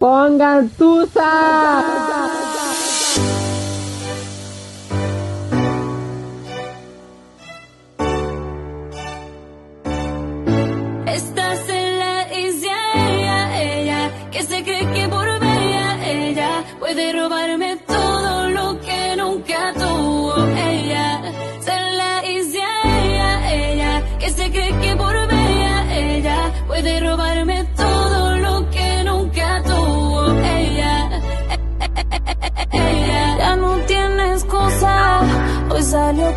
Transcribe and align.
Pongan 0.00 0.64
tusa. 0.80 1.28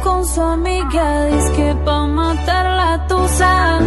Con 0.04 0.26
su 0.26 0.42
amiga, 0.42 1.26
dice 1.28 1.52
que 1.54 1.76
pa' 1.86 2.06
matar 2.06 2.66
la 2.66 3.08
tusa. 3.08 3.80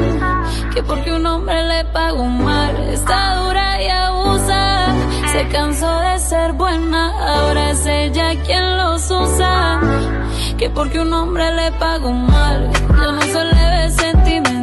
Que 0.73 0.83
porque 0.83 1.13
un 1.13 1.27
hombre 1.27 1.63
le 1.63 1.85
pagó 1.93 2.25
mal, 2.25 2.75
está 2.89 3.37
dura 3.43 3.83
y 3.83 3.89
abusa. 3.89 4.95
Se 5.33 5.47
cansó 5.49 6.01
de 6.01 6.19
ser 6.19 6.53
buena, 6.55 7.03
ahora 7.35 7.71
es 7.71 7.85
ella 7.87 8.35
quien 8.45 8.77
los 8.79 9.11
usa. 9.11 9.81
Que 10.57 10.71
porque 10.71 11.01
un 11.01 11.13
hombre 11.13 11.53
le 11.53 11.71
pagó 11.73 12.11
mal, 12.13 12.71
yo 12.99 13.13
no 13.13 13.21
se 13.21 13.45
le 13.45 13.65
ve 13.73 13.91
sentimental. 13.91 14.56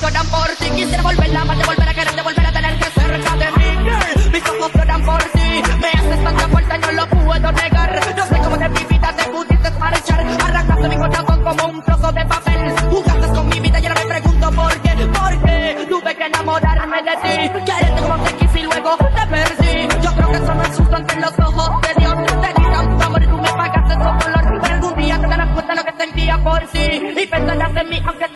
Lloran 0.00 0.26
por 0.28 0.48
ti. 0.58 0.70
Quisiera 0.70 1.02
volver 1.02 1.28
la 1.30 1.40
amante, 1.42 1.64
volver 1.64 1.88
a 1.88 1.94
quererte, 1.94 2.22
volver 2.22 2.46
a 2.46 2.52
tenerte 2.52 2.84
cerca 2.90 3.36
de 3.36 3.52
mí, 3.52 3.64
girl. 3.84 4.32
Mis 4.32 4.48
ojos 4.48 4.72
lloran 4.74 5.02
por 5.04 5.22
ti. 5.22 5.62
Me 5.80 5.88
haces 5.88 6.24
tanta 6.24 6.48
fuerza 6.48 6.78
no 6.78 6.92
lo 6.92 7.08
puedo 7.08 7.52
negar. 7.52 8.00
No 8.16 8.26
sé 8.26 8.38
cómo 8.38 8.56
de 8.56 8.68
mi 8.68 8.84
vida 8.84 9.14
te 9.16 9.24
pudiste 9.30 9.70
marchar. 9.78 10.20
Arrancaste 10.20 10.88
mi 10.88 10.96
corazón 10.96 11.42
como 11.42 11.64
un 11.66 11.82
trozo 11.82 12.12
de 12.12 12.24
papel. 12.26 12.74
Jugaste 12.90 13.28
con 13.28 13.48
mi 13.48 13.60
vida 13.60 13.80
y 13.80 13.86
ahora 13.86 14.00
me 14.00 14.06
pregunto 14.06 14.52
por 14.52 14.80
qué. 14.80 14.88
¿Por 14.98 15.42
qué 15.42 15.86
tuve 15.88 16.16
que 16.16 16.24
enamorarme 16.26 17.02
de 17.02 17.16
ti? 17.22 17.60
Quererte 17.64 18.02
como 18.02 18.24
te 18.24 18.32
quise 18.36 18.60
y 18.60 18.62
luego 18.62 18.96
te 18.96 19.26
perdí. 19.26 19.88
Yo 20.02 20.14
creo 20.14 20.28
que 20.28 20.36
eso 20.36 20.54
no 20.54 20.62
es 20.62 20.76
justo 20.76 20.96
ante 20.96 21.16
los 21.16 21.38
ojos 21.38 21.80
de 21.82 21.94
Dios. 22.00 22.14
Te 22.26 22.60
di 22.60 22.70
tanto 22.70 23.04
amor 23.04 23.22
y 23.22 23.26
tú 23.26 23.36
me 23.38 23.52
pagaste 23.52 23.94
su 23.94 24.00
dolor. 24.00 24.60
Pero 24.62 24.74
algún 24.74 24.94
día 24.96 25.18
te 25.20 25.26
darás 25.26 25.48
cuenta 25.54 25.74
lo 25.74 25.84
que 25.84 25.92
sentía 25.98 26.38
por 26.38 26.60
ti. 26.68 26.88
Y 27.16 27.26
pensarás 27.26 27.76
en 27.76 27.88
mí 27.88 28.02
aunque 28.06 28.27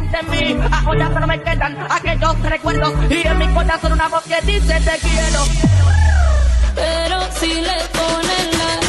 lejos 0.00 0.12
de 0.12 0.22
mí. 0.30 0.60
Ahora 0.84 1.12
solo 1.12 1.26
me 1.26 1.40
quedan 1.40 1.76
aquellos 1.90 2.40
recuerdos. 2.40 2.92
Y 3.10 3.26
en 3.26 3.38
mi 3.38 3.48
corazón 3.48 3.92
una 3.92 4.08
voz 4.08 4.24
que 4.24 4.40
dice 4.42 4.80
te 4.80 4.98
quiero. 4.98 5.44
Pero 6.74 7.20
si 7.38 7.54
le 7.54 7.76
ponen 7.92 8.58
la 8.58 8.83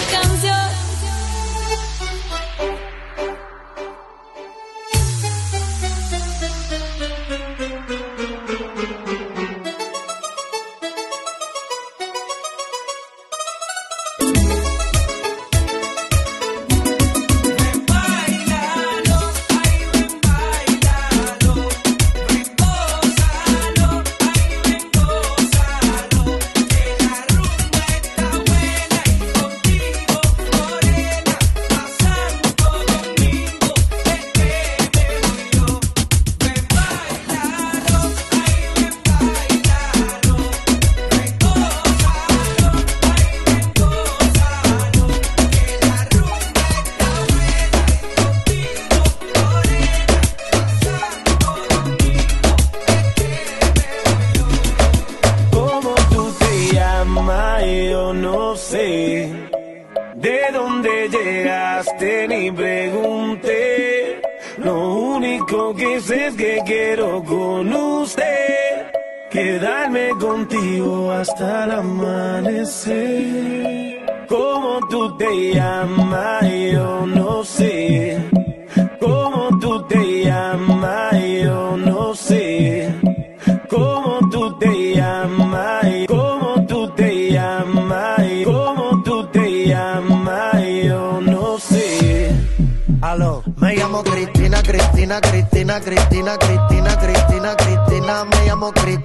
Cristina, 95.06 95.22
Cristina, 95.22 95.80
Cristina, 95.80 96.36
Cristina, 96.36 96.96
Cristina, 96.96 97.56
Cristina, 97.56 98.24
me 98.24 98.46
llamo 98.48 98.72
Cristina, 98.72 99.05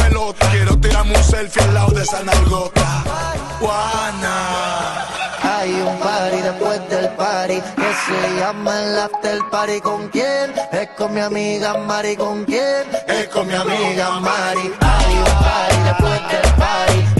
Quiero 0.51 0.77
tirarme 0.77 1.15
un 1.15 1.23
selfie 1.23 1.61
al 1.63 1.73
lado 1.73 1.91
de 1.91 2.03
esa 2.03 2.23
nalgota. 2.23 3.03
Juana. 3.59 5.07
Hay 5.43 5.71
un 5.73 5.97
party 5.99 6.37
después 6.41 6.89
del 6.89 7.09
party 7.09 7.61
que 7.61 7.93
se 8.05 8.39
llama 8.39 8.81
el 8.83 8.99
after 8.99 9.39
party. 9.51 9.81
¿Con 9.81 10.07
quién? 10.09 10.53
Es 10.71 10.89
con 10.97 11.13
mi 11.13 11.19
amiga 11.19 11.77
Mari. 11.77 12.15
¿Con 12.15 12.45
quién? 12.45 12.85
Es 13.07 13.27
con 13.29 13.47
mi 13.47 13.53
amiga 13.53 14.19
Mari. 14.19 14.73
Hay 14.79 15.15
un 15.17 15.43
party 15.43 15.77
después 15.85 16.21
del 16.29 16.53
party 16.55 17.10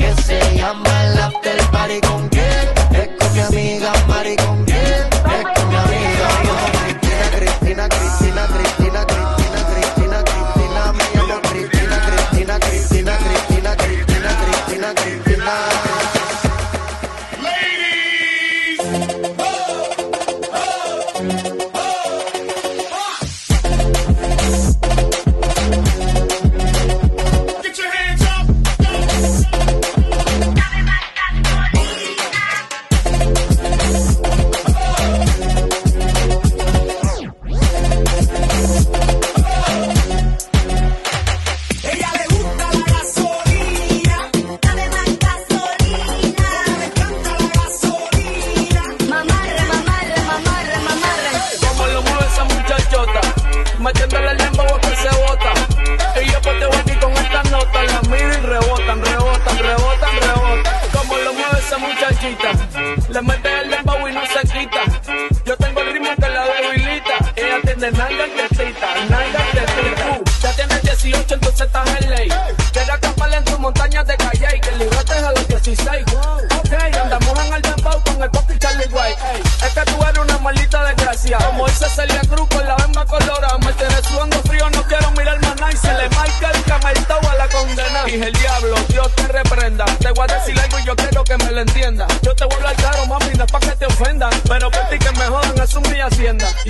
de 67.81 67.91
nalgas 67.93 68.29
de 68.29 68.47
cita, 68.49 68.87
nalgas 69.09 69.53
de 69.53 69.61
cita. 69.61 70.19
Ya 70.39 70.51
tienes 70.53 70.81
18, 70.83 71.33
entonces 71.33 71.61
estás 71.61 72.01
en 72.01 72.09
ley. 72.11 72.29
Quiero 72.71 72.93
acampar 72.93 73.33
en 73.33 73.43
tus 73.43 73.57
montañas 73.57 74.05
de 74.05 74.17
calle 74.17 74.47
y 74.55 74.59
que 74.59 74.71
libraste 74.73 75.13
a 75.13 75.31
los 75.31 75.47
16. 75.47 76.05
Ok, 76.13 76.73
andamos 77.01 77.45
en 77.45 77.53
el 77.53 77.61
dembow 77.63 78.03
con 78.03 78.21
el 78.21 78.29
papi 78.29 78.59
Charlie 78.59 78.85
White. 78.85 79.17
Es 79.65 79.73
que 79.73 79.91
tú 79.91 80.03
eres 80.03 80.17
una 80.19 80.37
maldita 80.37 80.83
desgracia. 80.83 81.39
Como 81.39 81.65
dice 81.65 81.89
Celia 81.89 82.21
Cruz 82.29 82.47
con 82.49 82.67
la 82.67 82.75
bamba 82.75 83.03
colorada. 83.05 83.57
Me 83.57 83.73
tenés 83.73 84.05
sudando 84.05 84.37
frío, 84.43 84.69
no 84.69 84.83
quiero 84.83 85.09
mirar 85.11 85.41
más 85.41 85.55
nada. 85.55 85.73
Y 85.73 85.77
se 85.77 85.93
le 85.93 86.09
marca 86.09 86.51
el 86.53 86.63
camartao 86.63 87.29
a 87.31 87.35
la 87.35 87.47
condena. 87.47 88.03
Dije 88.05 88.27
el 88.27 88.33
diablo, 88.33 88.75
Dios 88.89 89.15
te 89.15 89.27
reprenda. 89.27 89.85
Te 89.97 90.11
voy 90.11 90.27
a 90.29 90.35
decir 90.35 90.59
algo 90.59 90.77
y 90.77 90.83
yo 90.83 90.95
quiero 90.95 91.23
que 91.23 91.35
me 91.35 91.51
lo 91.51 91.61
entienda. 91.61 92.05
Yo 92.21 92.35
te 92.35 92.45
vuelvo 92.45 92.67
a 92.67 92.69
hablar 92.69 92.91
caro, 92.91 93.07
mami, 93.07 93.33
no 93.35 93.43
es 93.45 93.51
pa' 93.51 93.59
que 93.59 93.71
te 93.71 93.87
ofenda. 93.87 94.29
Pero 94.47 94.69
para 94.69 94.87
ti 94.89 94.99
que 94.99 95.11
me 95.13 95.25
jodan, 95.25 95.59
es 95.59 95.89
mi 95.89 95.99
hacienda. 95.99 96.47
Y 96.63 96.69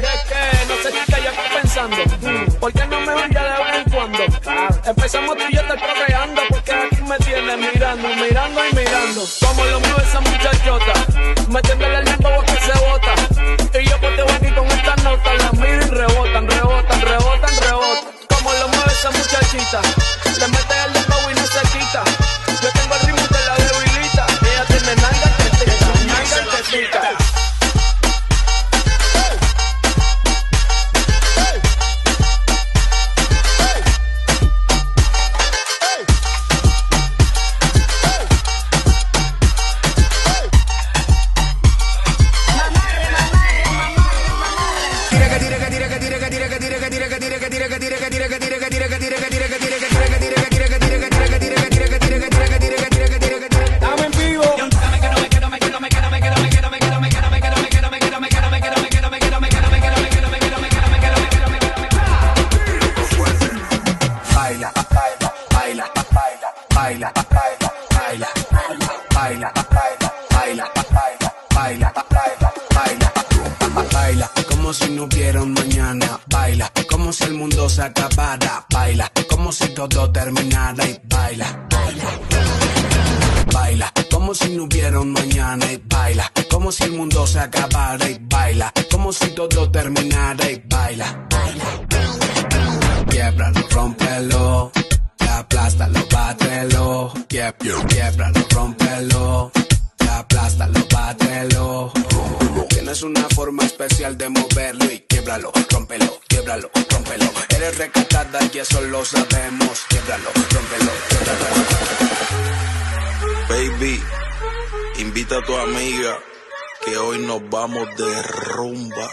vamos 117.51 117.87
de 117.97 118.21
rumba. 118.53 119.09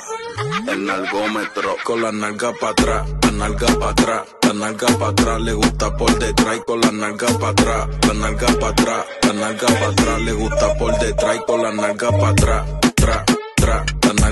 El 0.73 0.87
nalgómetro. 0.87 1.76
Con 1.85 2.03
la 2.03 2.12
nalga 2.12 2.53
para 2.53 2.73
atrás, 2.73 3.09
la 3.23 3.31
nalga 3.32 3.67
para 3.79 3.91
atrás, 3.91 4.23
la 4.43 4.53
nalga 4.53 4.88
para 4.99 5.11
atrás, 5.11 5.41
le 5.41 5.53
gusta 5.53 5.97
por 5.97 6.19
detrás 6.19 6.56
y 6.56 6.61
con 6.61 6.81
la 6.81 6.93
nalga 6.93 7.26
para 7.38 7.49
atrás, 7.49 7.88
la 8.06 8.14
nalga 8.14 8.47
para 8.47 8.69
atrás, 8.69 9.06
la 9.23 9.32
nalga 9.32 9.67
para 9.67 9.88
atrás, 9.88 10.21
le 10.21 10.32
gusta 10.32 10.75
por 10.79 10.99
detrás 10.99 11.37
y 11.37 11.44
con 11.44 11.62
la 11.62 11.73
nalga 11.73 12.11
para 12.11 12.29
atrás, 12.29 12.67
tra, 12.94 13.25
tra, 13.56 13.85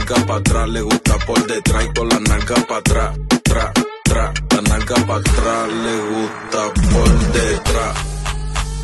nalga 0.06 0.26
para 0.26 0.38
atrás, 0.38 0.69
le 0.69 0.81
gusta 0.82 1.19
por 1.26 1.47
detrás 1.47 1.85
y 1.85 1.99
con 1.99 2.08
la 2.08 2.20
nalga 2.20 2.55
para 2.67 2.79
atrás, 2.79 3.19
tra, 3.43 3.73
tra, 4.05 4.32
la 4.50 4.61
nalga 4.62 4.94
para 5.06 5.20
atrás, 5.20 5.69
le 5.69 5.97
gusta 6.11 6.73
por 6.93 7.08
detrás, 7.32 7.97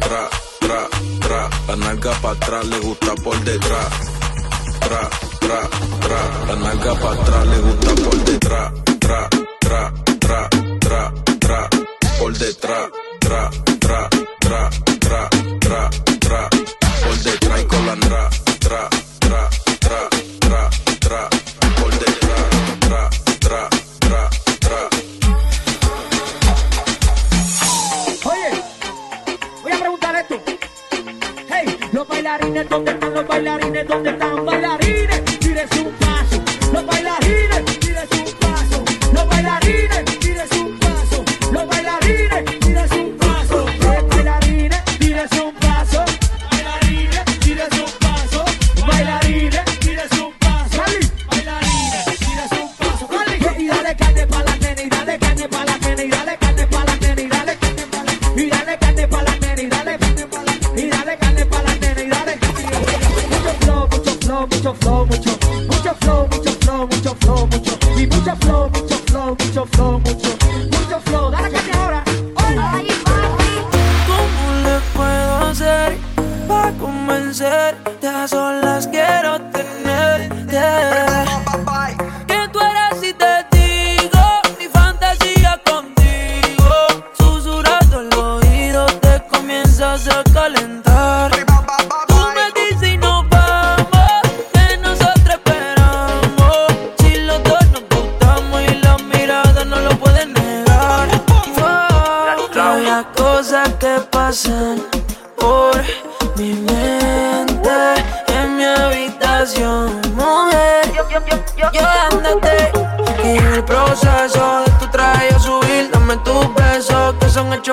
tra, 0.00 0.28
tra, 0.60 0.88
tra, 1.20 1.50
la 1.68 1.76
nalga 1.76 2.12
para 2.22 2.34
atrás, 2.34 2.66
le 2.66 2.78
gusta 2.80 3.14
por 3.16 3.40
detrás 3.44 4.12
tra, 4.80 5.10
tra, 5.40 5.68
tra. 6.00 6.46
La 6.46 6.56
nalga 6.56 6.94
pa' 6.94 7.12
atrás 7.12 7.46
le 7.46 7.58
gusta 7.58 7.94
por 7.94 8.24
detrás, 8.24 8.72
tra, 8.98 9.28
tra, 9.60 9.92
tra, 10.20 10.48
tra, 10.80 11.12
tra. 11.40 11.68
Por 12.18 12.32
detrás, 12.38 12.90
tra, 13.20 13.50
tra, 13.80 14.08
tra, 14.40 14.70
tra, 15.00 15.30
tra, 15.60 15.90
tra. 16.20 16.48
Por 17.04 17.16
detrás 17.22 17.60
y 17.60 17.64
con 17.64 17.86
la 17.86 17.96
tra, 17.96 18.30
tra, 18.60 19.01
Hey, 31.48 31.78
los 31.92 32.08
bailarines, 32.08 32.68
¿dónde 32.68 32.92
están 32.92 33.14
los 33.14 33.26
bailarines? 33.26 33.86
¿Dónde 33.86 34.10
están 34.10 34.44
bailarines? 34.46 35.24
Tire 35.38 35.68
su 35.68 35.90
paso. 35.92 36.42
Los 36.72 36.86
bailarines, 36.86 37.51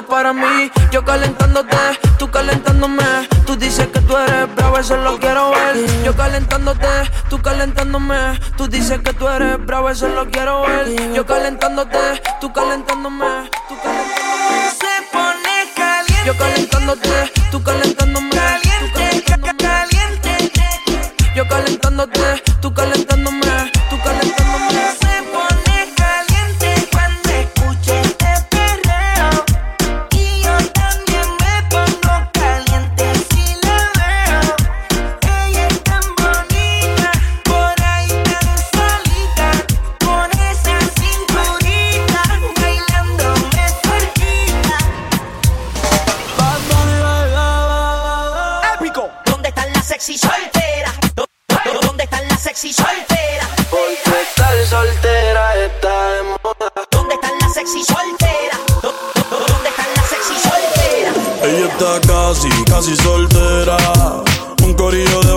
para 0.10 0.34
mí. 0.34 0.72
Yo 0.92 1.06
calentándote, 1.06 1.78
tú 2.18 2.30
calentándome. 2.30 3.30
Tú 3.46 3.56
dices 3.56 3.88
que 3.88 4.00
tú 4.02 4.18
eres 4.18 4.54
brava, 4.56 4.80
eso 4.80 4.98
lo 4.98 5.18
quiero 5.20 5.52
ver. 5.52 6.04
Yo 6.04 6.16
calentándote, 6.16 6.88
tú 7.30 7.40
calentándome. 7.42 8.40
Tú 8.58 8.68
dices 8.68 9.00
que 9.00 9.14
tú 9.14 9.28
eres 9.28 9.64
brava, 9.66 9.92
eso 9.92 10.08
lo 10.10 10.30
quiero 10.30 10.64
ver. 10.64 11.14
Yo 11.14 11.26
calentándote, 11.26 12.22
tú 12.42 12.52
calentándome. 12.52 13.50
Tú 13.70 13.76
calentándome. 13.84 14.72
Se 14.82 14.94
pone 15.14 15.74
caliente. 15.76 16.26
Yo 16.26 16.38
calentándote, 16.38 17.32
tú 17.52 17.64
calentándome. 17.64 18.30
Caliente, 18.30 19.24
caliente. 19.58 20.52
Yo 21.36 21.48
calentándote, 21.48 22.44
tú 22.62 22.74
calentándome 22.74 23.39
sexy 50.00 50.18
dó- 51.16 51.26
¿Dónde 51.82 52.04
están 52.06 52.28
las 52.30 52.42
sexy 52.42 52.72
solteras? 52.72 53.48
Porque 53.70 54.22
estar 54.22 54.66
soltera 54.66 55.56
está 55.66 56.14
de 56.14 56.24
moda. 56.24 56.72
¿Dónde 56.92 57.16
están 57.16 57.38
las 57.42 57.54
sexy 57.54 57.84
solteras? 57.84 58.60
¿Dó- 58.82 58.94
dó- 59.30 59.46
¿Dónde 59.48 59.70
están 59.70 59.88
las 59.96 60.06
sexy 60.08 60.36
solteras? 60.40 61.44
Ella 61.44 61.68
está 61.68 62.08
casi, 62.08 62.50
casi 62.66 62.96
soltera. 62.96 63.78
Un 64.64 64.74
corillo 64.74 65.20
de 65.22 65.29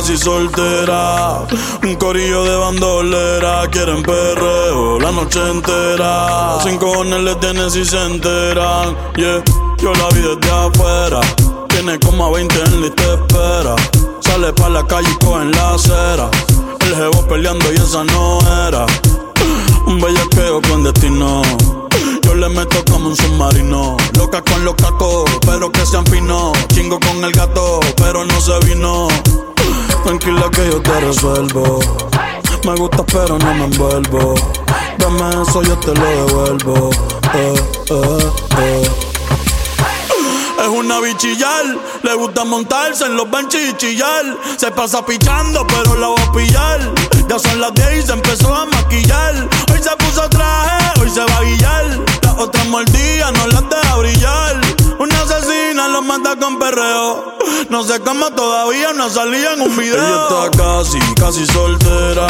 casi, 0.00 0.16
soltera. 0.16 1.46
Un 1.82 1.94
corillo 1.96 2.44
de 2.44 2.56
bandolera. 2.56 3.68
Quieren 3.70 4.02
perreo 4.02 4.98
la 4.98 5.12
noche 5.12 5.40
entera. 5.50 6.58
Sin 6.62 6.78
cojones 6.78 7.20
le 7.20 7.34
tienen 7.36 7.70
si 7.70 7.84
se 7.84 8.02
enteran. 8.02 8.96
Yeah, 9.16 9.42
yo 9.78 9.92
la 9.92 10.08
vi 10.14 10.22
desde 10.22 10.50
afuera. 10.50 11.20
Tiene 11.68 11.98
como 12.00 12.26
a 12.26 12.30
20 12.30 12.62
en 12.62 12.82
lista 12.82 13.02
de 13.02 13.14
espera. 13.14 13.76
Sale 14.20 14.52
pa' 14.52 14.68
la 14.68 14.86
calle 14.86 15.08
y 15.10 15.24
coge 15.24 15.42
en 15.42 15.52
la 15.52 15.74
acera. 15.74 16.30
El 16.80 16.96
jevo 16.96 17.26
peleando 17.28 17.72
y 17.72 17.76
esa 17.76 18.04
no 18.04 18.38
era. 18.68 18.86
Un 19.86 20.00
bellaqueo 20.00 20.62
con 20.62 20.84
destino. 20.84 21.42
Yo 22.22 22.34
le 22.34 22.48
meto 22.48 22.84
como 22.90 23.08
un 23.08 23.16
submarino. 23.16 23.96
Loca 24.16 24.42
con 24.42 24.64
los 24.64 24.74
cacos, 24.74 25.30
pero 25.46 25.70
que 25.70 25.84
sean 25.84 26.06
finos. 26.06 26.52
Chingo 26.68 26.98
con 27.00 27.22
el 27.22 27.32
gato, 27.32 27.80
pero 27.96 28.24
no 28.24 28.40
se 28.40 28.58
vino. 28.66 29.08
Tranquila 30.04 30.50
que 30.50 30.70
yo 30.70 30.80
te 30.82 31.00
resuelvo. 31.00 31.80
Me 32.64 32.74
gusta, 32.74 33.04
pero 33.04 33.38
no 33.38 33.54
me 33.54 33.64
envuelvo. 33.64 34.34
Dame 34.98 35.42
eso, 35.42 35.62
yo 35.62 35.78
te 35.78 35.94
lo 35.94 36.04
devuelvo. 36.04 36.90
Eh, 37.34 37.54
eh, 37.90 38.32
eh. 38.58 38.90
Es 40.60 40.68
una 40.68 41.00
bichillar, 41.00 41.64
le 42.02 42.14
gusta 42.14 42.44
montarse 42.44 43.06
en 43.06 43.16
los 43.16 43.30
benches 43.30 43.70
y 43.70 43.76
chillar. 43.78 44.36
Se 44.58 44.70
pasa 44.70 45.04
pichando, 45.04 45.66
pero 45.66 45.96
la 45.96 46.08
voy 46.08 46.20
a 46.20 46.32
pillar. 46.32 46.94
Ya 47.28 47.38
son 47.38 47.60
las 47.60 47.72
10 47.72 48.04
y 48.04 48.06
se 48.06 48.12
empezó 48.12 48.54
a 48.54 48.66
maquillar. 48.66 49.48
Hoy 49.72 49.82
se 49.82 49.96
puso 49.96 50.28
traje, 50.28 51.00
hoy 51.00 51.08
se 51.08 51.20
va 51.20 51.38
a 51.38 51.42
guillar. 51.42 51.84
Las 52.22 52.38
otras 52.38 52.66
mordidas 52.66 53.32
no 53.32 53.46
las 53.46 53.70
deja 53.70 53.96
brillar. 53.96 54.49
Mata 56.30 56.44
con 56.44 56.58
perreo. 56.58 57.34
No 57.70 57.82
sé 57.82 57.98
cómo 58.00 58.30
todavía 58.30 58.92
no 58.92 59.08
salía 59.10 59.54
en 59.54 59.62
un 59.62 59.76
video. 59.76 59.96
Ella 59.96 60.48
está 60.48 60.62
casi, 60.62 60.98
casi 61.14 61.46
soltera. 61.46 62.26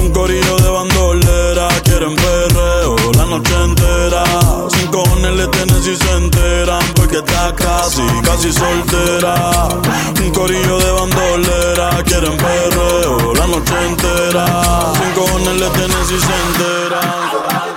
Un 0.00 0.12
corillo 0.12 0.56
de 0.56 0.68
bandolera. 0.68 1.68
Quieren 1.84 2.14
perreo 2.14 2.96
la 3.16 3.24
noche 3.26 3.54
entera. 3.62 4.24
Sin 4.68 4.90
cojones 4.90 5.32
le 5.32 5.46
tienen 5.48 5.82
si 5.82 5.96
se 5.96 6.12
enteran. 6.12 6.82
Porque 6.94 7.18
está 7.18 7.54
casi, 7.54 8.02
casi 8.22 8.52
soltera. 8.52 9.68
Un 10.20 10.30
corillo 10.32 10.78
de 10.78 10.90
bandolera. 10.92 12.02
Quieren 12.04 12.36
perreo 12.36 13.34
la 13.34 13.46
noche 13.46 13.74
entera. 13.86 14.92
Sin 14.94 15.12
cojones 15.12 15.60
le 15.60 15.70
tienen 15.70 16.06
si 16.06 16.20
se 16.20 16.34
enteran. 16.48 17.75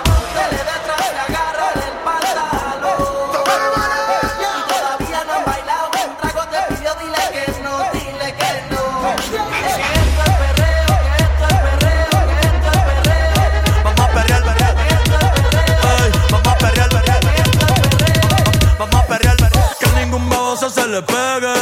Baboso 20.70 20.82
se 20.82 20.88
le 20.88 21.02
pegue. 21.02 21.54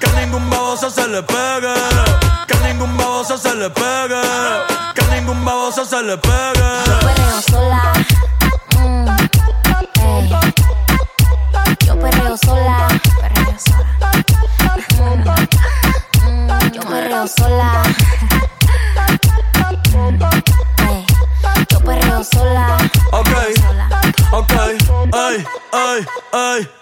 Que 0.00 0.08
ningún 0.20 0.50
baboso 0.50 0.90
se 0.90 1.06
le 1.08 1.22
pegue. 1.22 1.74
Que 2.46 2.54
ningún 2.66 2.96
baboso 2.96 3.38
se 3.38 3.54
le 3.54 3.70
pegue. 3.70 4.22
Que 4.94 5.02
ningún 5.14 5.44
baboso 5.44 5.84
se 5.84 6.02
le 6.02 6.16
pegue. 6.18 6.68
perreo 7.02 7.42
sola. 7.42 7.92
Mm, 8.78 9.08
ey. 10.00 10.30
Yo 11.86 11.98
perreo 11.98 12.36
sola. 12.36 12.88
Perreo 13.20 13.54
sola. 13.58 14.12
Mm, 16.26 16.72
yo 16.72 16.80
perreo 16.82 17.28
sola. 17.28 17.82
Mm, 19.94 20.22
ey. 20.88 21.06
Yo 21.70 21.78
perreo 21.80 22.24
sola. 22.24 22.78
Ok, 23.12 23.28
Sola. 23.56 23.88
ok, 24.32 24.52
ey, 25.12 25.44
ey, 25.72 26.06
ey. 26.32 26.81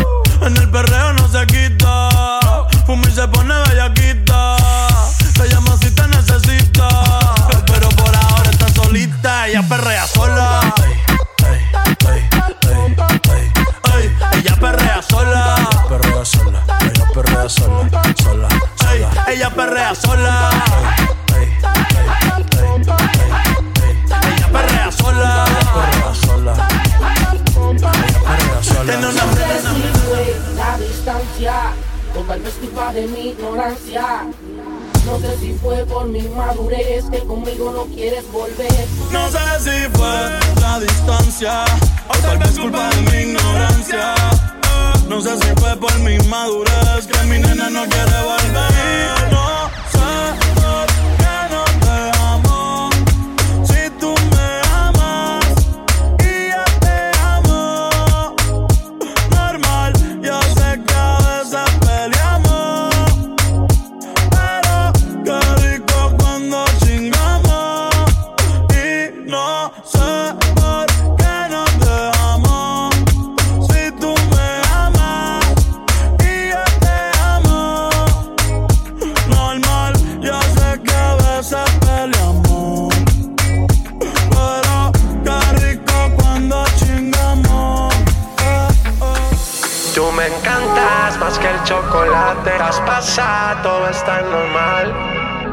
En 0.41 0.57
el 0.57 0.69
perreo 0.69 1.13
no 1.13 1.27
se 1.27 1.45
quita. 1.47 2.09
Fuma 2.85 3.07
y 3.07 3.11
se 3.11 3.27
pone 3.27 3.53
bellaquita. 3.67 4.57
Te 5.35 5.49
llama 5.49 5.77
si 5.81 5.91
te 5.91 6.07
necesita. 6.07 6.89
Pero 7.67 7.89
por 7.89 8.15
ahora 8.15 8.49
está 8.49 8.67
solita. 8.73 9.47
Ella 9.47 9.63
perrea 9.67 10.07
sola. 10.07 10.73
Ella 14.33 14.55
perrea 14.59 15.01
sola. 15.01 15.55
Perrea 15.87 16.25
sola. 16.25 16.63
Ella 16.81 17.05
perrea 17.13 17.49
sola. 17.49 17.89
Sola. 18.21 18.47
Ey, 18.91 19.35
ella 19.35 19.49
perrea 19.49 19.95
sola. 19.95 20.49
Distancia, 31.41 31.73
o 32.15 32.19
tal 32.23 32.39
vez 32.39 32.53
culpa 32.53 32.93
de 32.93 33.07
mi 33.07 33.29
ignorancia. 33.29 34.27
No 35.05 35.19
sé 35.19 35.37
si 35.39 35.53
fue 35.53 35.83
por 35.85 36.05
mi 36.05 36.21
madurez 36.21 37.05
que 37.09 37.19
conmigo 37.19 37.71
no 37.71 37.85
quieres 37.85 38.31
volver. 38.31 38.87
No 39.11 39.27
sé 39.29 39.39
si 39.59 39.97
fue 39.97 40.39
la 40.61 40.79
distancia 40.79 41.65
o 42.07 42.17
tal 42.19 42.37
vez 42.37 42.59
culpa 42.59 42.89
de 42.89 43.01
mi 43.01 43.31
ignorancia. 43.31 44.13
No 45.09 45.19
sé 45.21 45.35
si 45.37 45.47
fue 45.59 45.75
por 45.77 45.97
mi 45.99 46.17
madurez 46.29 47.07
que 47.07 47.23
mi 47.25 47.39
nena 47.39 47.69
no 47.69 47.85
quiere 47.85 48.23
volver. 48.23 49.50
Chocolate. 91.63 92.51
Traspasa, 92.57 93.57
todo 93.63 93.87
está 93.89 94.21
normal. 94.21 94.93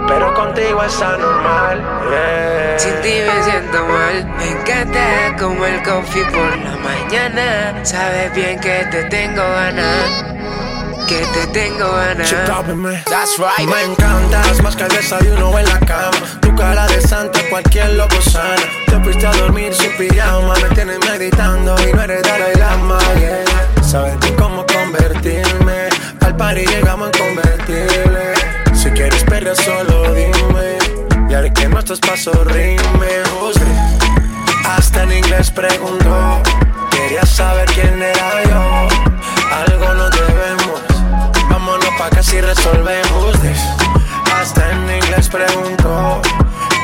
Pero 0.07 0.33
contigo 0.35 0.83
está 0.85 1.17
normal. 1.19 1.83
yeah. 2.11 2.79
Sin 2.79 2.95
ti 3.03 3.13
me 3.27 3.43
siento 3.43 3.85
mal. 3.87 4.27
Me 4.39 4.51
encanta 4.53 5.37
como 5.39 5.65
el 5.67 5.83
coffee 5.83 6.25
por 6.27 6.57
la 6.57 6.77
mañana. 6.77 7.85
Sabes 7.85 8.33
bien 8.35 8.59
que 8.61 8.87
te 8.91 9.05
tengo 9.05 9.43
ganas. 9.43 10.25
que 11.07 11.19
te 11.33 11.47
tengo 11.49 11.91
ganas. 11.93 12.31
That's 13.07 13.39
right. 13.39 13.69
Me 13.69 13.83
encantas 13.93 14.63
más 14.63 14.77
que 14.77 14.85
el 14.85 14.89
desayuno 14.91 15.59
en 15.59 15.65
la 15.67 15.79
cama. 15.81 16.11
Tu 16.41 16.55
cara 16.55 16.87
de 16.87 17.01
santa, 17.01 17.41
cualquier 17.51 17.91
loco 17.95 18.21
sana. 18.23 18.57
Te 18.87 18.99
fuiste 19.01 19.27
a 19.27 19.33
dormir 19.33 19.75
sin 19.75 19.93
pijama. 19.97 20.55
Me 20.63 20.69
tienes 20.75 20.99
meditando 21.07 21.75
y 21.87 21.93
no 21.93 22.03
eres 22.03 22.23
Dalai 22.23 22.55
Lama. 22.57 22.99
Yeah. 23.19 23.83
Sabes 23.83 24.19
tú 24.21 24.35
cómo 24.37 24.65
convertirme. 24.67 25.89
Al 26.29 26.57
llegamos 26.57 27.09
en 27.11 27.25
convertible. 27.25 28.35
Si 28.75 28.91
quieres 28.91 29.25
perder, 29.25 29.57
solo 29.57 30.13
dime. 30.13 30.77
Y 31.27 31.33
haré 31.33 31.51
que 31.55 31.67
nuestros 31.69 32.01
pasos 32.01 32.37
rimen. 32.53 32.79
Hasta 34.67 35.05
en 35.05 35.13
inglés 35.13 35.51
preguntó. 35.51 36.43
Quería 36.91 37.25
saber 37.25 37.67
quién 37.75 38.03
era 38.03 38.45
yo. 38.45 38.89
Algo 39.57 39.95
nos 39.95 40.11
debemos. 40.11 40.81
Vámonos 41.49 41.89
pa' 41.97 42.11
que 42.11 42.19
así 42.19 42.43
resolvemos. 42.43 43.35
Hasta 44.39 44.71
en 44.71 44.83
inglés 44.97 45.29
preguntó. 45.31 46.21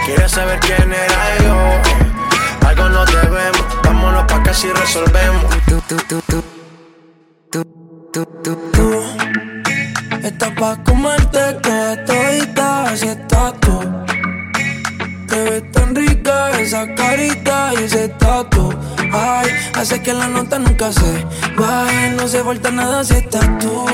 Quería 0.07 0.29
saber 0.29 0.59
quién 0.61 0.91
era 0.91 1.39
yo. 1.45 2.67
Algo 2.67 2.89
nos 2.89 3.13
debemos. 3.13 3.65
Vámonos 3.83 4.25
pa' 4.25 4.43
que 4.43 4.51
así 4.51 4.71
resolvemos. 4.73 5.45
Tú. 8.15 8.25
Tú, 8.45 8.57
tú. 8.73 8.91
Estás 10.23 10.53
pa' 10.59 10.77
comerte 10.85 11.43
toda 11.63 12.05
todita, 12.05 12.85
así 12.85 13.09
estás 13.09 13.53
tú. 13.61 13.77
Te 15.29 15.37
ves 15.45 15.73
tan 15.73 15.95
rica 15.95 16.51
esa 16.61 16.95
carita 16.95 17.73
y 17.75 17.85
ese 17.85 18.09
tatu. 18.09 18.73
Ay, 19.13 19.49
hace 19.75 20.01
que 20.01 20.13
la 20.15 20.29
nota 20.29 20.59
nunca 20.59 20.93
se 20.93 21.27
baje, 21.59 22.11
no 22.17 22.29
se 22.29 22.43
falta 22.43 22.71
nada 22.71 23.05
si 23.05 23.15
estás 23.15 23.49
tú. 23.59 23.85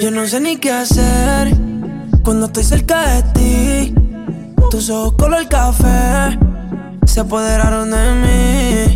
Yo 0.00 0.10
no 0.10 0.26
sé 0.26 0.38
ni 0.40 0.56
qué 0.56 0.70
hacer 0.70 1.54
cuando 2.22 2.46
estoy 2.46 2.64
cerca 2.64 2.98
de 3.14 3.22
ti. 3.34 3.94
Tus 4.70 4.90
ojos 4.90 5.14
color 5.14 5.48
café 5.48 6.38
se 7.06 7.20
apoderaron 7.20 7.90
de 7.90 8.14
mí. 8.22 8.93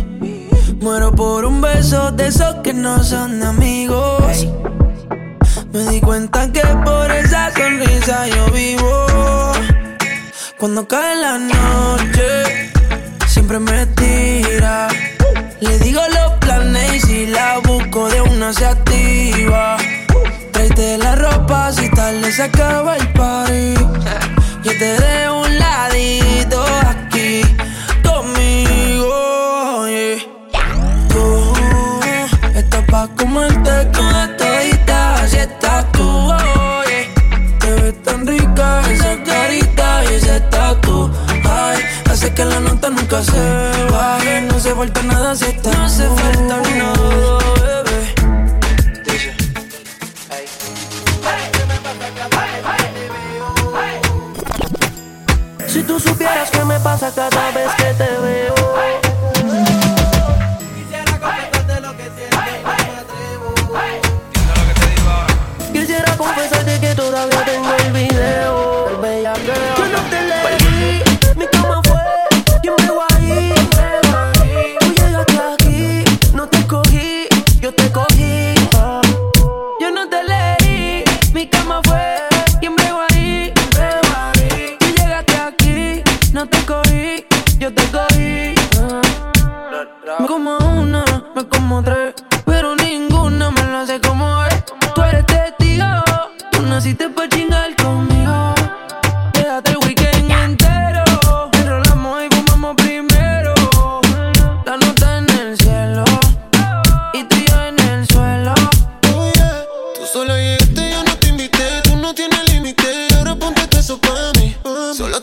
Muero 0.81 1.11
por 1.11 1.43
un 1.43 1.59
beso 1.59 2.11
de 2.11 2.27
esos 2.27 2.55
que 2.63 2.73
no 2.73 3.03
son 3.03 3.43
amigos. 3.43 4.47
Me 5.73 5.79
di 5.89 5.99
cuenta 5.99 6.49
que 6.51 6.61
por 6.61 7.11
esa 7.11 7.51
sonrisa 7.51 8.27
yo 8.27 8.45
vivo. 8.51 9.05
Cuando 10.57 10.87
cae 10.87 11.15
la 11.17 11.37
noche, 11.37 12.71
siempre 13.27 13.59
me 13.59 13.85
tira. 13.87 14.87
Le 15.59 15.79
digo 15.79 16.01
los 16.13 16.33
planes 16.39 16.95
y 16.95 16.99
si 17.01 17.25
la 17.27 17.59
busco 17.59 18.07
de 18.07 18.21
una 18.21 18.53
se 18.53 18.65
activa. 18.65 19.75
Tráete 20.53 20.97
la 20.97 21.15
ropa 21.15 21.73
si 21.73 21.89
tarde 21.91 22.31
se 22.31 22.43
acaba 22.43 22.95
el 22.95 23.07
party. 23.11 23.73
Yo 24.63 24.71
te 24.77 25.01
dejo 25.01 25.41
un 25.41 25.59
ladito 25.59 26.48
tatu. 40.81 41.09
Ay, 41.49 41.77
hace 42.09 42.33
que 42.33 42.45
la 42.45 42.59
nota 42.59 42.89
nunca 42.89 43.23
se 43.23 43.41
baje. 43.91 44.41
No 44.41 44.59
se 44.59 44.75
falta 44.75 45.01
nada 45.03 45.35
si 45.35 45.45
estás 45.45 45.77
No 45.77 45.89
se 45.89 46.07
falta 46.07 46.57
nada, 46.57 47.39
bebé. 47.61 48.15
Si 55.67 55.83
tú 55.83 55.99
supieras 55.99 56.49
qué 56.49 56.65
me 56.65 56.79
pasa 56.79 57.11
cada 57.13 57.51
vez 57.51 57.71
que 57.77 57.93
te 57.93 58.09
veo. 58.21 58.98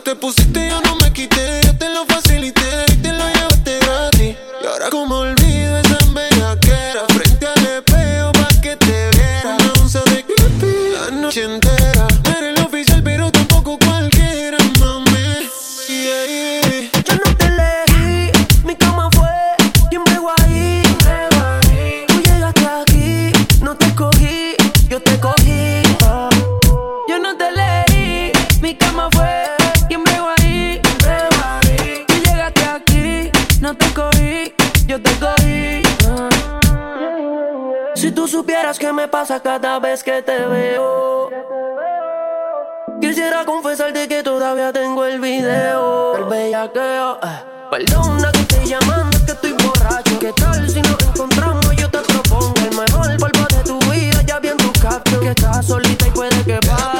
te 0.07 0.15
pus 0.15 0.36
cada 39.59 39.79
vez 39.79 40.03
que 40.03 40.21
te 40.21 40.37
veo. 40.45 41.29
Quisiera 43.01 43.43
confesarte 43.43 44.07
que 44.07 44.21
todavía 44.21 44.71
tengo 44.73 45.05
el 45.05 45.19
video 45.19 46.17
El 46.17 46.25
bellaqueo 46.25 47.19
eh. 47.23 47.43
Perdona 47.69 48.31
que 48.31 48.39
estoy 48.39 48.65
llamando, 48.65 49.17
es 49.17 49.23
que 49.23 49.31
estoy 49.31 49.53
borracho 49.53 50.19
¿Qué 50.19 50.33
tal 50.33 50.69
si 50.69 50.81
nos 50.81 51.01
encontramos? 51.03 51.75
Yo 51.75 51.89
te 51.89 51.99
propongo 51.99 52.53
El 52.57 52.75
mejor 52.75 53.17
polvo 53.17 53.47
de 53.49 53.63
tu 53.63 53.79
vida, 53.91 54.21
ya 54.23 54.39
vi 54.39 54.47
en 54.47 54.57
tu 54.57 54.71
caption 54.79 55.21
Que 55.21 55.29
estás 55.29 55.65
solita 55.65 56.07
y 56.07 56.11
puede 56.11 56.43
que 56.43 56.59
pase 56.67 56.96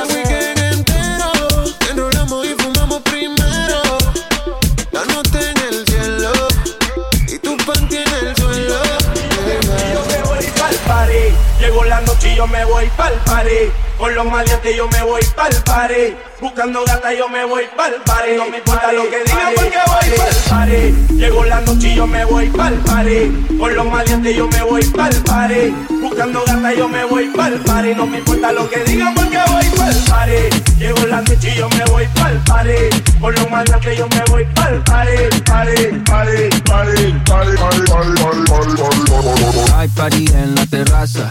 me 12.47 12.65
voy 12.65 12.89
pa'l 12.95 13.13
party. 13.25 13.71
Con 13.97 14.13
los 14.13 14.25
maleantes 14.25 14.75
yo 14.75 14.87
me 14.87 15.01
voy 15.03 15.21
pa'l 15.35 15.55
party. 15.63 16.15
Buscando 16.39 16.83
gata 16.85 17.13
yo 17.13 17.27
me 17.29 17.45
voy 17.45 17.65
pa'l 17.75 17.95
party. 18.05 18.35
No 18.37 18.49
me 18.49 18.57
importa 18.57 18.91
lo 18.91 19.09
que 19.09 19.23
digan 19.23 19.53
porque 19.55 19.77
voy 19.87 20.17
pa'l 20.17 20.35
party. 20.49 21.15
Llegó 21.15 21.43
la 21.45 21.61
noche 21.61 21.89
y 21.89 21.95
yo 21.95 22.07
me 22.07 22.25
voy 22.25 22.49
pa'l 22.49 22.73
party. 22.85 23.57
Con 23.57 23.75
los 23.75 23.85
maleantes 23.85 24.35
yo 24.35 24.47
me 24.47 24.61
voy 24.63 24.85
pa'l 24.85 25.15
party. 25.23 25.75
Buscando 26.01 26.43
gata 26.45 26.73
yo 26.73 26.87
me 26.87 27.03
voy 27.05 27.27
pa'l 27.29 27.59
party. 27.61 27.95
No 27.95 28.05
me 28.05 28.19
importa 28.19 28.51
lo 28.51 28.69
que 28.69 28.83
digan 28.83 29.13
porque 29.15 29.39
voy 29.47 29.65
pa'l 29.77 29.95
party. 30.09 30.77
Llegó 30.77 31.05
la 31.07 31.21
noche 31.21 31.51
y 31.53 31.57
yo 31.57 31.69
me 31.69 31.85
voy 31.85 32.07
pa'l 32.15 32.37
party. 32.45 32.71
Con 33.19 33.33
los 33.33 33.49
maleantes 33.49 33.97
yo 33.97 34.07
me 34.07 34.21
voy 34.29 34.45
pa'l 34.53 34.83
party. 34.83 34.97
Party, 34.97 35.39
party, 35.45 35.89
party, 36.05 36.49
party, 36.65 36.69
party, 36.69 37.13
party, 37.25 37.57
party, 37.57 38.07
party, 38.07 38.75
party. 38.77 39.73
Hay 39.75 39.87
party 39.89 40.25
en 40.33 40.55
la 40.55 40.65
terraza. 40.65 41.29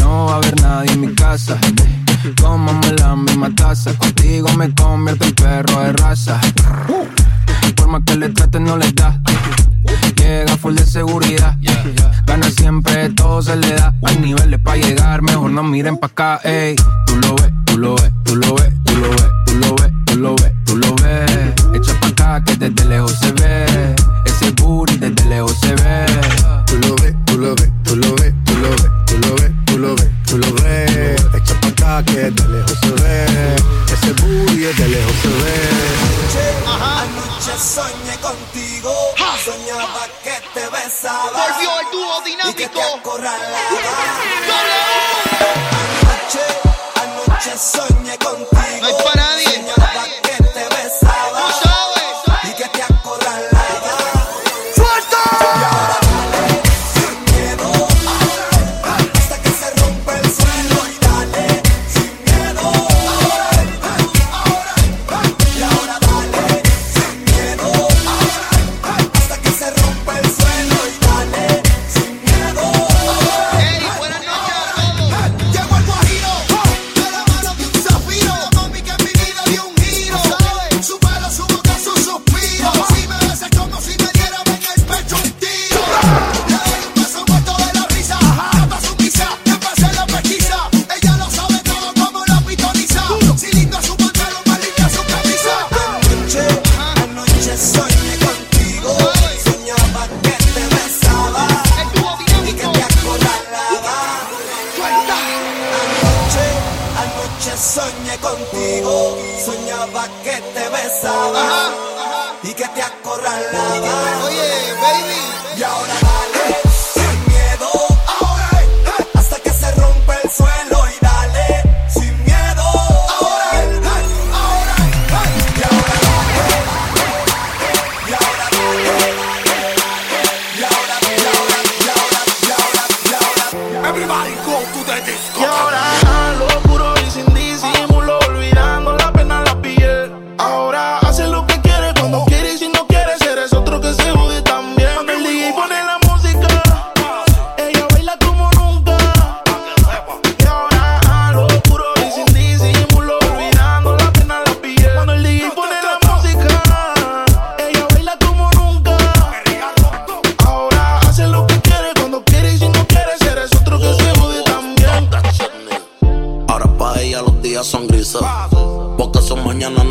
No 0.00 0.26
va 0.26 0.34
a 0.34 0.36
haber 0.36 0.60
nadie 0.60 0.92
en 0.92 1.00
mi 1.00 1.14
casa. 1.14 1.56
Cómame 2.40 2.92
la 2.92 3.16
misma 3.16 3.54
taza. 3.54 3.92
Contigo 3.94 4.48
me 4.56 4.74
convierto 4.74 5.24
en 5.24 5.34
perro 5.34 5.80
de 5.80 5.92
raza. 5.92 6.40
Por 7.76 7.88
más 7.88 8.02
que 8.04 8.16
le 8.16 8.28
traten, 8.30 8.64
no 8.64 8.76
le 8.76 8.90
da. 8.92 9.20
Llega 10.16 10.56
full 10.56 10.74
de 10.74 10.84
seguridad. 10.84 11.56
Gana 12.26 12.50
siempre, 12.50 13.08
todo 13.10 13.40
se 13.42 13.56
le 13.56 13.74
da. 13.74 13.94
Hay 14.04 14.18
niveles 14.18 14.60
para 14.60 14.76
llegar, 14.76 15.22
mejor 15.22 15.50
no 15.50 15.62
miren 15.62 15.96
pa' 15.96 16.08
acá, 16.08 16.40
ey. 16.44 16.76
Tú 17.06 17.16
lo 17.16 17.34
ves, 17.36 17.52
tú 17.64 17.78
lo 17.78 17.94
ves, 17.94 18.12
tú 18.24 18.36
lo 18.36 18.54
ves, 18.54 18.72
tú 18.84 18.94
lo 18.96 19.10
ves, 19.10 19.30
tú 19.46 19.54
lo 19.56 19.74
ves, 19.76 19.92
tú 20.04 20.16
lo 20.16 20.36
ves, 20.36 20.52
tú 20.64 20.76
lo 20.76 20.94
ves. 20.96 21.52
Echa 21.74 22.00
pa' 22.00 22.08
acá 22.08 22.44
que 22.44 22.56
desde 22.56 22.84
lejos 22.84 23.12
se 23.20 23.32
ve. 23.32 23.94
Ese 24.26 24.50
booty 24.50 24.98
desde 24.98 25.24
lejos 25.24 25.56
se 25.60 25.74
ve 25.74 26.57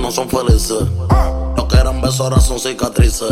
no 0.08 0.12
son 0.14 0.30
felices. 0.30 0.88
Los 1.58 1.66
que 1.66 1.76
eran 1.76 2.00
besos 2.00 2.22
ahora 2.22 2.40
son 2.40 2.58
cicatrices. 2.58 3.30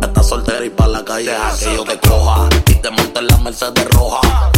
Estás 0.00 0.28
soltera 0.28 0.64
y 0.64 0.70
pa' 0.70 0.86
la 0.86 1.04
calle 1.04 1.30
a 1.30 1.54
que 1.58 1.76
yo 1.76 1.84
te 1.84 2.00
coja. 2.00 2.48
Y 2.68 2.74
te 2.76 2.90
monte 2.90 3.20
en 3.20 3.26
la 3.26 3.36
Mercedes 3.36 3.86
roja. 3.90 4.50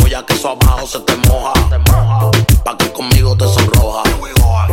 Voy 0.00 0.12
a 0.12 0.26
que 0.26 0.34
eso 0.34 0.48
abajo 0.48 0.84
se 0.88 0.98
te 1.00 1.14
moja. 1.28 1.52
Pa' 2.64 2.76
que 2.78 2.92
conmigo 2.92 3.36
te 3.36 3.46
sonroja. 3.46 4.02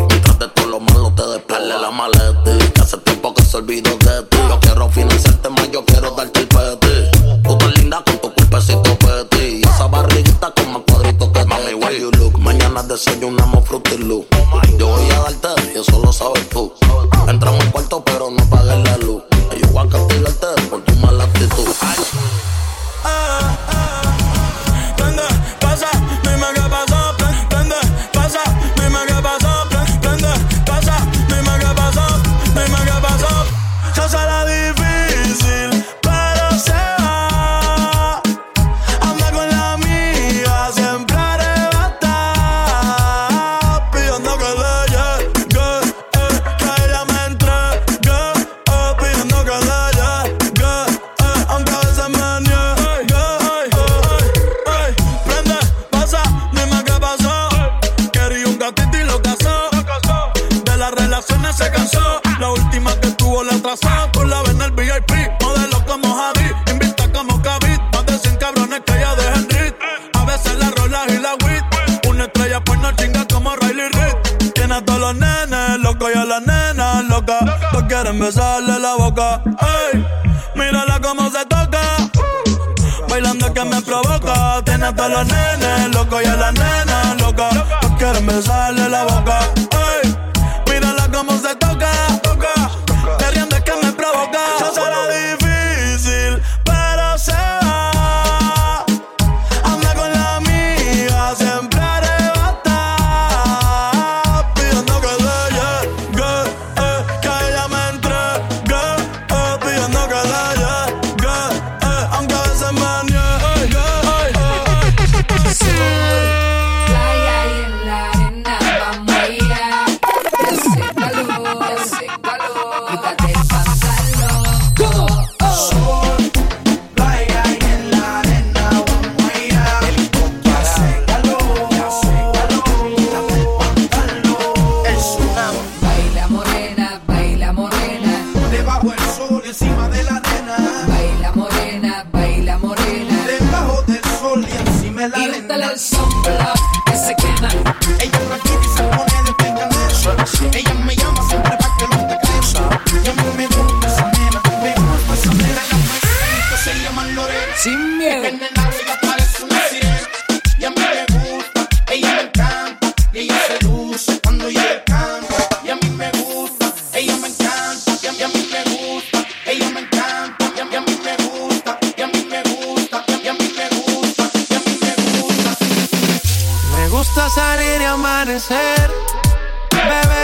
Mientras 0.09 0.39
de 0.39 0.47
todo 0.47 0.65
lo 0.65 0.79
malo 0.79 1.13
te 1.15 1.21
desplale 1.27 1.79
la 1.79 1.91
maleta. 1.91 2.57
Que 2.73 2.81
hace 2.81 2.97
tiempo 2.97 3.31
que 3.35 3.43
se 3.43 3.57
olvidó 3.57 3.91
de 3.97 4.23
ti. 4.23 4.37
Yo 4.49 4.59
quiero 4.61 4.89
financiarte 4.89 5.49
más, 5.49 5.71
yo 5.71 5.85
quiero 5.85 6.09
darte 6.15 6.39
el 6.39 6.47
pete. 6.47 7.11
Tú 7.43 7.51
estás 7.51 7.77
linda 7.77 8.03
con 8.03 8.17
tu 8.17 8.33
culpecito 8.33 8.97
peti. 8.97 9.61
Y 9.61 9.61
esa 9.61 9.85
barriguita 9.85 10.51
con 10.55 10.73
más 10.73 10.81
cuadritos 10.87 11.29
que 11.29 11.45
Mami, 11.45 11.75
why 11.75 11.99
you 11.99 12.09
look? 12.17 12.39
Mañana 12.39 12.81
desayunamos 12.81 13.63
frutilú. 13.67 14.25
Yo 14.79 14.87
voy 14.87 15.09
a 15.11 15.19
darte 15.19 15.58
eso 15.81 16.01
lo 16.03 16.11
sabes 16.11 16.49
tú. 16.49 16.78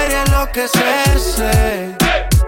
quería 0.05 0.23
lo. 0.25 1.97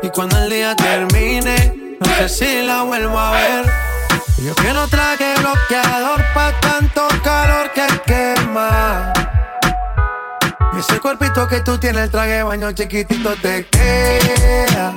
Y 0.01 0.09
cuando 0.09 0.37
el 0.37 0.49
día 0.49 0.75
termine, 0.75 1.97
no 1.99 2.05
sé 2.15 2.29
si 2.29 2.61
la 2.65 2.83
vuelvo 2.83 3.17
a 3.17 3.31
ver. 3.31 3.65
Yo 4.37 4.55
que 4.55 4.71
no 4.73 4.87
traje 4.87 5.33
bloqueador 5.39 6.23
pa' 6.33 6.53
tanto 6.59 7.07
calor 7.23 7.71
que 7.73 7.87
quema. 8.05 9.13
Ese 10.77 10.99
cuerpito 10.99 11.47
que 11.47 11.61
tú 11.61 11.77
tienes, 11.77 12.03
el 12.03 12.11
traje 12.11 12.43
baño 12.43 12.71
chiquitito 12.71 13.35
te 13.41 13.65
queda. 13.65 14.93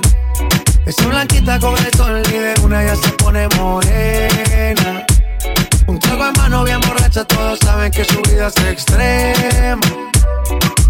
Esa 0.85 1.07
blanquita 1.07 1.59
con 1.59 1.77
el 1.77 1.93
sol 1.93 2.21
y 2.27 2.37
de 2.37 2.53
una 2.63 2.83
ya 2.83 2.95
se 2.95 3.09
pone 3.13 3.47
morena. 3.57 5.05
Un 5.87 5.99
trago 5.99 6.27
en 6.27 6.33
mano 6.37 6.63
bien 6.63 6.79
borracha, 6.81 7.23
todos 7.25 7.59
saben 7.59 7.91
que 7.91 8.05
su 8.05 8.21
vida 8.21 8.47
es 8.47 8.57
extrema. 8.65 10.10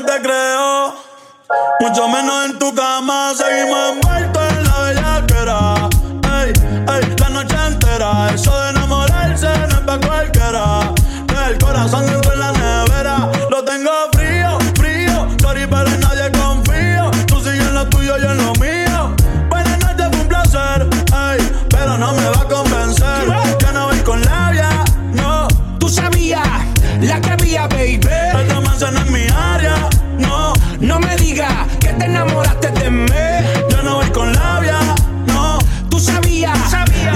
no 0.00 0.06
te 0.06 0.22
creo, 0.22 0.94
mucho 1.80 2.08
menos 2.08 2.46
en 2.46 2.58
tu 2.58 2.72
cama. 2.74 3.07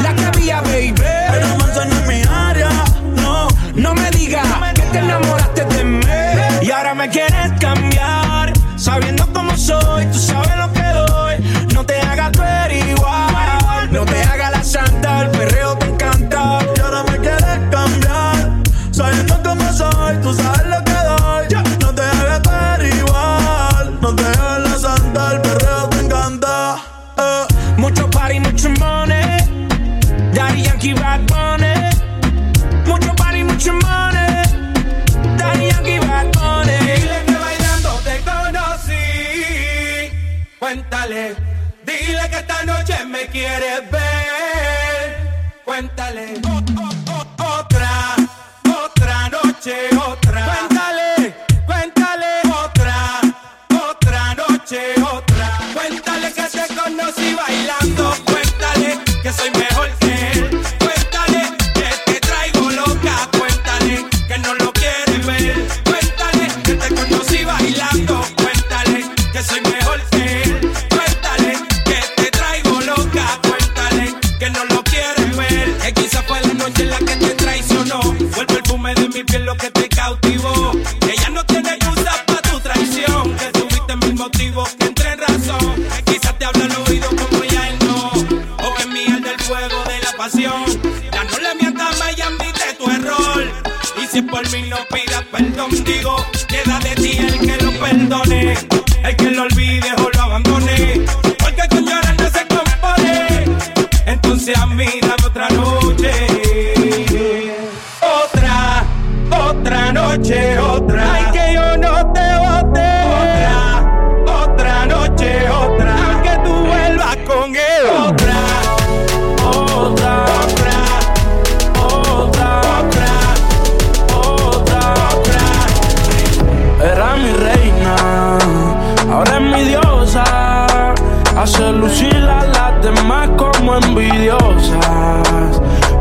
La 0.00 0.14
que 0.14 0.60
baby. 0.72 1.11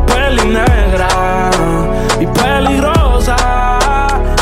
Peli 0.06 0.46
negra 0.50 1.50
y 2.20 2.26
peligrosa. 2.26 3.38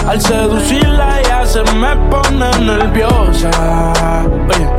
Al 0.08 0.20
seducirla 0.20 1.20
ella 1.20 1.46
se 1.46 1.62
me 1.76 1.96
pone 2.10 2.50
nerviosa. 2.60 3.52
Oye. 4.50 4.79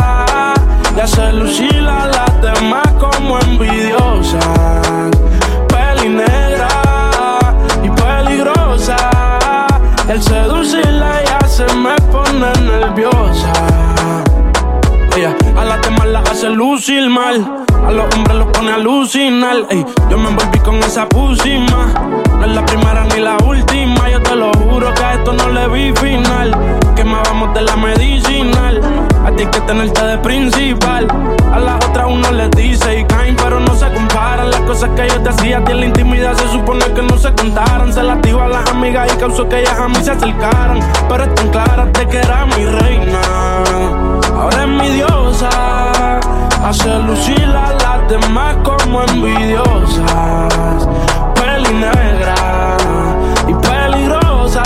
Y 1.01 1.03
hace 1.03 1.33
lucir 1.33 1.87
a 1.87 2.05
las 2.05 2.41
demás 2.43 2.87
como 2.99 3.39
envidiosas. 3.39 4.45
Peli 5.67 6.09
negra 6.09 6.67
y 7.81 7.89
peligrosa. 7.89 8.97
Al 10.07 10.21
seducirla 10.21 11.23
ya 11.23 11.47
se 11.47 11.65
me 11.73 11.95
pone 12.11 12.53
nerviosa. 12.61 13.51
Ella 15.17 15.35
a 15.57 15.65
las 15.65 15.81
demás 15.81 16.05
las 16.05 16.29
hace 16.29 16.51
lucir 16.51 17.09
mal. 17.09 17.65
A 17.83 17.91
los 17.91 18.05
hombres 18.13 18.37
los 18.37 18.47
pone 18.49 18.69
a 18.69 18.75
alucinar. 18.75 19.55
Ey, 19.71 19.83
yo 20.07 20.19
me 20.19 20.29
envolví 20.29 20.59
con 20.59 20.75
esa 20.83 21.09
pusima. 21.09 21.87
No 22.37 22.45
es 22.45 22.51
la 22.51 22.63
primera 22.63 23.05
ni 23.05 23.21
la 23.21 23.37
última. 23.43 24.07
Yo 24.07 24.21
te 24.21 24.35
lo 24.35 24.51
juro 24.53 24.93
que 24.93 25.03
a 25.03 25.13
esto 25.15 25.33
no 25.33 25.49
le 25.49 25.67
vi 25.67 25.95
final. 25.95 26.55
Que 26.95 27.03
más 27.03 27.27
vamos 27.27 27.55
de 27.55 27.61
la 27.63 27.75
medicinal. 27.75 29.09
A 29.25 29.31
ti 29.35 29.45
que 29.45 29.61
tenerte 29.61 30.03
de 30.03 30.17
principal. 30.17 31.07
A 31.53 31.59
las 31.59 31.85
otras 31.85 32.07
uno 32.09 32.31
les 32.31 32.49
dice 32.51 32.99
y 32.99 33.05
caen, 33.05 33.35
pero 33.35 33.59
no 33.59 33.75
se 33.75 33.91
comparan. 33.91 34.49
Las 34.49 34.61
cosas 34.61 34.89
que 34.95 35.07
yo 35.07 35.21
te 35.21 35.29
hacía 35.29 35.59
a 35.59 35.63
ti 35.63 35.71
en 35.71 35.79
la 35.79 35.85
intimidad 35.85 36.35
se 36.35 36.47
supone 36.47 36.85
que 36.93 37.01
no 37.03 37.17
se 37.17 37.31
contaran. 37.33 37.93
Se 37.93 38.01
las 38.01 38.17
a 38.17 38.47
las 38.47 38.69
amigas 38.69 39.11
y 39.13 39.17
causó 39.17 39.47
que 39.47 39.59
ellas 39.59 39.79
a 39.79 39.87
mí 39.87 39.95
se 40.01 40.11
acercaran. 40.11 40.79
Pero 41.07 41.23
están 41.23 41.49
claras 41.49 41.93
de 41.93 42.07
que 42.07 42.17
era 42.17 42.45
mi 42.45 42.65
reina. 42.65 43.21
Ahora 44.35 44.63
es 44.63 44.67
mi 44.67 44.89
diosa. 44.89 45.49
Hace 46.63 46.99
lucir 46.99 47.43
a 47.43 47.73
las 47.73 48.09
demás 48.09 48.55
como 48.63 49.03
envidiosas. 49.03 50.87
Peli 51.35 51.73
negra 51.73 52.77
y 53.47 53.53
peligrosa. 53.53 54.63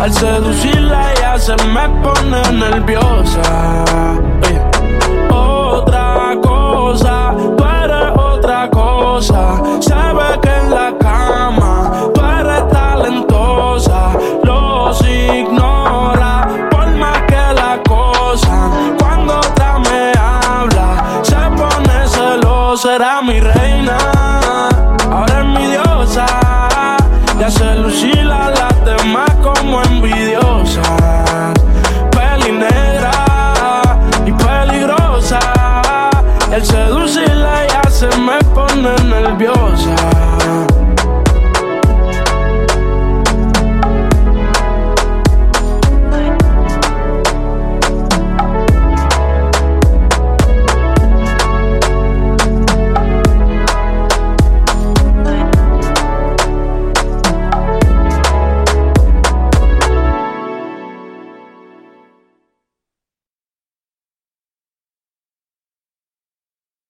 Al 0.00 0.12
seducirla 0.12 1.12
ella 1.12 1.23
se 1.38 1.54
me 1.66 1.88
pone 2.02 2.42
nerviosa. 2.52 3.84
Otra 5.30 6.36
cosa, 6.40 7.34